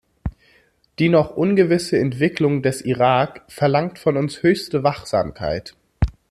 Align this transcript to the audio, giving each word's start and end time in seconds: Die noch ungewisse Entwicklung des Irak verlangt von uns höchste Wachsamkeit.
Die 0.97 1.09
noch 1.09 1.37
ungewisse 1.37 1.99
Entwicklung 1.99 2.63
des 2.63 2.81
Irak 2.81 3.43
verlangt 3.49 3.99
von 3.99 4.17
uns 4.17 4.41
höchste 4.41 4.81
Wachsamkeit. 4.81 5.75